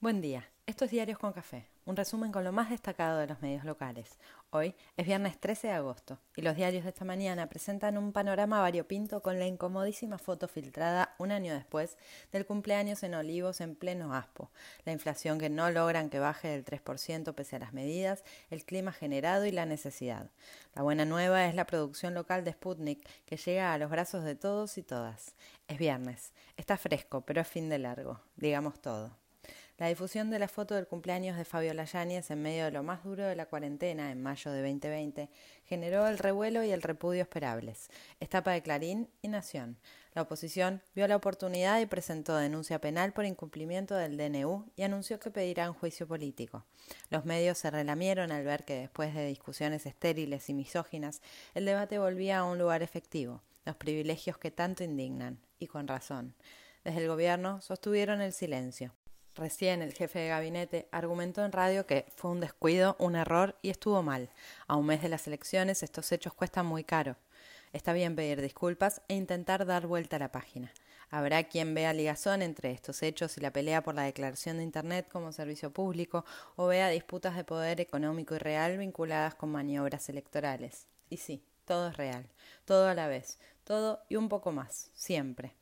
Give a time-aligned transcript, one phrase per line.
[0.00, 0.48] Buen día.
[0.64, 4.16] Esto es Diarios con Café, un resumen con lo más destacado de los medios locales.
[4.50, 8.60] Hoy es viernes 13 de agosto y los diarios de esta mañana presentan un panorama
[8.60, 11.96] variopinto con la incomodísima foto filtrada un año después
[12.30, 14.52] del cumpleaños en Olivos en pleno aspo,
[14.84, 18.92] la inflación que no logran que baje del 3% pese a las medidas, el clima
[18.92, 20.30] generado y la necesidad.
[20.76, 24.36] La buena nueva es la producción local de Sputnik que llega a los brazos de
[24.36, 25.34] todos y todas.
[25.66, 29.10] Es viernes, está fresco, pero es fin de largo, digamos todo.
[29.78, 33.04] La difusión de la foto del cumpleaños de Fabio Yáñez en medio de lo más
[33.04, 35.30] duro de la cuarentena en mayo de 2020
[35.66, 37.88] generó el revuelo y el repudio esperables.
[38.18, 39.78] Estapa de Clarín y Nación.
[40.14, 45.20] La oposición vio la oportunidad y presentó denuncia penal por incumplimiento del DNU y anunció
[45.20, 46.64] que pedirá juicio político.
[47.08, 51.22] Los medios se relamieron al ver que después de discusiones estériles y misóginas,
[51.54, 56.34] el debate volvía a un lugar efectivo, los privilegios que tanto indignan, y con razón.
[56.82, 58.92] Desde el gobierno sostuvieron el silencio.
[59.38, 63.70] Recién el jefe de gabinete argumentó en radio que fue un descuido, un error y
[63.70, 64.30] estuvo mal.
[64.66, 67.14] A un mes de las elecciones estos hechos cuestan muy caro.
[67.72, 70.72] Está bien pedir disculpas e intentar dar vuelta a la página.
[71.08, 75.06] Habrá quien vea ligazón entre estos hechos y la pelea por la declaración de Internet
[75.08, 76.24] como servicio público
[76.56, 80.88] o vea disputas de poder económico y real vinculadas con maniobras electorales.
[81.10, 82.28] Y sí, todo es real,
[82.64, 85.54] todo a la vez, todo y un poco más, siempre.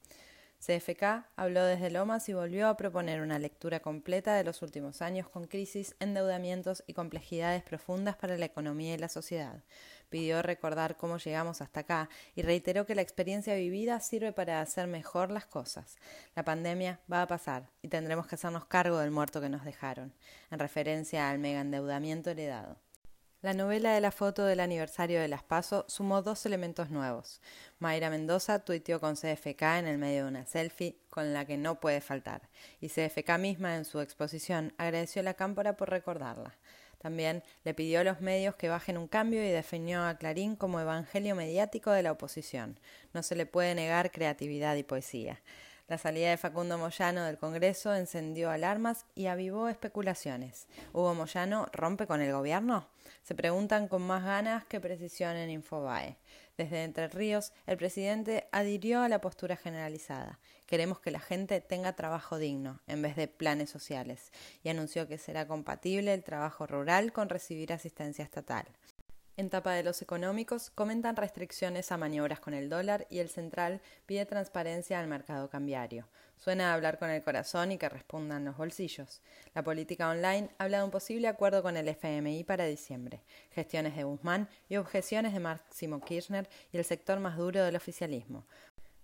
[0.66, 5.28] CFK habló desde Lomas y volvió a proponer una lectura completa de los últimos años
[5.28, 9.62] con crisis, endeudamientos y complejidades profundas para la economía y la sociedad.
[10.08, 14.88] Pidió recordar cómo llegamos hasta acá y reiteró que la experiencia vivida sirve para hacer
[14.88, 15.98] mejor las cosas.
[16.34, 20.12] La pandemia va a pasar y tendremos que hacernos cargo del muerto que nos dejaron,
[20.50, 22.76] en referencia al mega endeudamiento heredado.
[23.46, 27.40] La novela de la foto del aniversario de las PASO sumó dos elementos nuevos.
[27.78, 31.78] Mayra Mendoza tuiteó con CFK en el medio de una selfie con la que no
[31.78, 32.48] puede faltar,
[32.80, 36.56] y CFK misma en su exposición agradeció a la cámpora por recordarla.
[36.98, 40.80] También le pidió a los medios que bajen un cambio y definió a Clarín como
[40.80, 42.80] evangelio mediático de la oposición.
[43.14, 45.40] No se le puede negar creatividad y poesía.
[45.88, 50.66] La salida de Facundo Moyano del Congreso encendió alarmas y avivó especulaciones.
[50.92, 52.88] ¿Hugo Moyano rompe con el gobierno?
[53.22, 56.16] Se preguntan con más ganas que precisión en Infobae.
[56.56, 60.40] Desde Entre Ríos, el presidente adhirió a la postura generalizada.
[60.66, 64.32] Queremos que la gente tenga trabajo digno, en vez de planes sociales,
[64.64, 68.66] y anunció que será compatible el trabajo rural con recibir asistencia estatal.
[69.38, 73.82] En tapa de los económicos comentan restricciones a maniobras con el dólar y el central
[74.06, 76.08] pide transparencia al mercado cambiario.
[76.38, 79.20] Suena a hablar con el corazón y que respondan los bolsillos.
[79.54, 83.20] La política online habla de un posible acuerdo con el FMI para diciembre,
[83.50, 88.46] gestiones de Guzmán y objeciones de Máximo Kirchner y el sector más duro del oficialismo.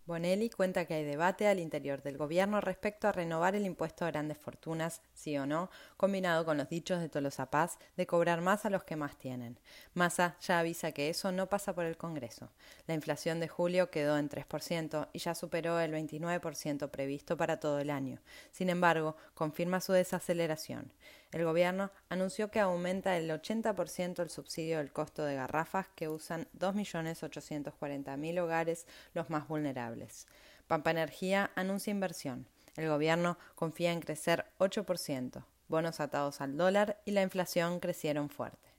[0.04, 4.10] Bonelli cuenta que hay debate al interior del gobierno respecto a renovar el impuesto a
[4.10, 8.64] grandes fortunas, sí o no, combinado con los dichos de Tolosa Paz de cobrar más
[8.64, 9.60] a los que más tienen.
[9.94, 12.50] Massa ya avisa que eso no pasa por el Congreso.
[12.88, 17.78] La inflación de julio quedó en 3% y ya superó el 29% previsto para todo
[17.78, 18.19] el año.
[18.50, 20.90] Sin embargo, confirma su desaceleración.
[21.30, 26.46] El gobierno anunció que aumenta el 80% el subsidio del costo de garrafas que usan
[26.58, 29.91] 2.840.000 hogares los más vulnerables.
[30.66, 32.47] Pampa Energía anuncia inversión.
[32.76, 35.44] El gobierno confía en crecer 8%.
[35.69, 38.72] Bonos atados al dólar y la inflación crecieron fuerte.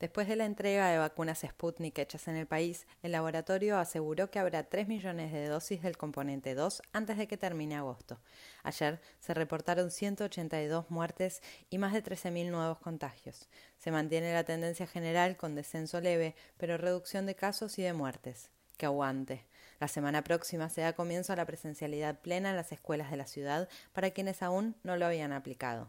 [0.00, 4.38] Después de la entrega de vacunas Sputnik hechas en el país, el laboratorio aseguró que
[4.38, 8.18] habrá 3 millones de dosis del componente 2 antes de que termine agosto.
[8.62, 13.50] Ayer se reportaron 182 muertes y más de 13.000 nuevos contagios.
[13.76, 18.48] Se mantiene la tendencia general con descenso leve, pero reducción de casos y de muertes.
[18.78, 19.44] Que aguante.
[19.80, 23.26] La semana próxima se da comienzo a la presencialidad plena en las escuelas de la
[23.26, 25.88] ciudad para quienes aún no lo habían aplicado.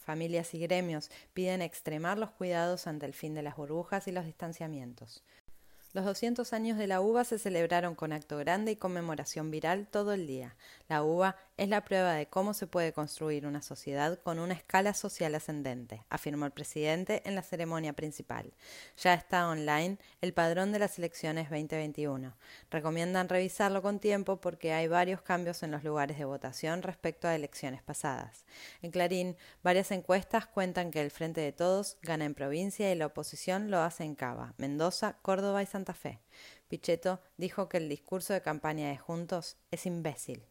[0.00, 4.26] Familias y gremios piden extremar los cuidados ante el fin de las burbujas y los
[4.26, 5.22] distanciamientos.
[5.92, 10.12] Los 200 años de la uva se celebraron con acto grande y conmemoración viral todo
[10.12, 10.54] el día.
[10.88, 14.94] La uva es la prueba de cómo se puede construir una sociedad con una escala
[14.94, 18.52] social ascendente, afirmó el presidente en la ceremonia principal.
[18.98, 22.36] Ya está online el padrón de las elecciones 2021.
[22.70, 27.34] Recomiendan revisarlo con tiempo porque hay varios cambios en los lugares de votación respecto a
[27.34, 28.44] elecciones pasadas.
[28.80, 33.06] En Clarín, varias encuestas cuentan que el Frente de Todos gana en provincia y la
[33.06, 36.20] oposición lo hace en Cava, Mendoza, Córdoba y Santa Fe.
[36.68, 40.44] Pichetto dijo que el discurso de campaña de Juntos es imbécil.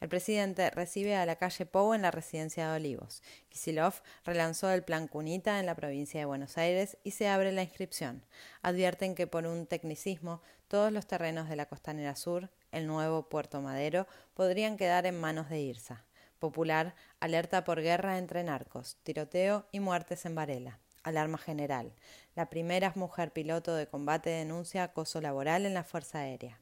[0.00, 3.24] El presidente recibe a la calle Pou en la residencia de Olivos.
[3.48, 3.94] Kisilov
[4.24, 8.22] relanzó el plan Cunita en la provincia de Buenos Aires y se abre la inscripción.
[8.62, 13.60] Advierten que por un tecnicismo todos los terrenos de la costanera sur, el nuevo Puerto
[13.60, 16.04] Madero, podrían quedar en manos de IRSA.
[16.38, 20.78] Popular alerta por guerra entre narcos, tiroteo y muertes en Varela.
[21.08, 21.92] Alarma general.
[22.34, 26.60] La primera mujer piloto de combate denuncia acoso laboral en la Fuerza Aérea.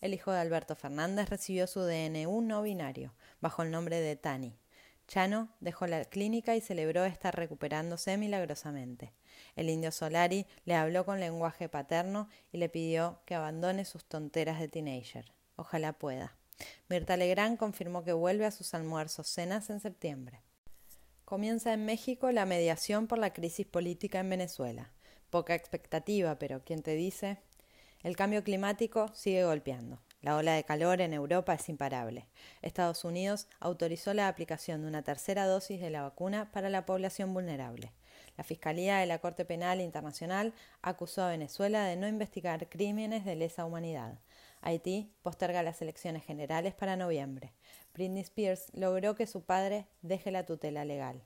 [0.00, 4.56] El hijo de Alberto Fernández recibió su DNU no binario, bajo el nombre de Tani.
[5.08, 9.12] Chano dejó la clínica y celebró estar recuperándose milagrosamente.
[9.56, 14.60] El indio Solari le habló con lenguaje paterno y le pidió que abandone sus tonteras
[14.60, 15.32] de teenager.
[15.56, 16.36] Ojalá pueda.
[16.88, 20.42] Mirta Legrand confirmó que vuelve a sus almuerzos cenas en septiembre.
[21.28, 24.92] Comienza en México la mediación por la crisis política en Venezuela.
[25.28, 27.36] Poca expectativa, pero ¿quién te dice?
[28.02, 30.00] El cambio climático sigue golpeando.
[30.22, 32.30] La ola de calor en Europa es imparable.
[32.62, 37.34] Estados Unidos autorizó la aplicación de una tercera dosis de la vacuna para la población
[37.34, 37.92] vulnerable.
[38.38, 43.36] La Fiscalía de la Corte Penal Internacional acusó a Venezuela de no investigar crímenes de
[43.36, 44.18] lesa humanidad.
[44.60, 47.52] Haití posterga las elecciones generales para noviembre.
[47.94, 51.22] Britney Spears logró que su padre deje la tutela legal.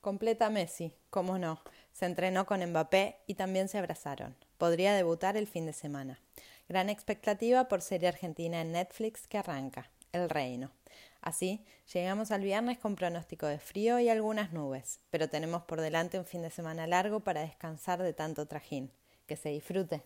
[0.00, 1.60] Completa Messi, cómo no.
[1.92, 4.36] Se entrenó con Mbappé y también se abrazaron.
[4.56, 6.20] Podría debutar el fin de semana.
[6.68, 10.70] Gran expectativa por serie argentina en Netflix que arranca, El Reino.
[11.20, 16.18] Así, llegamos al viernes con pronóstico de frío y algunas nubes, pero tenemos por delante
[16.18, 18.92] un fin de semana largo para descansar de tanto trajín.
[19.26, 20.02] Que se disfrute.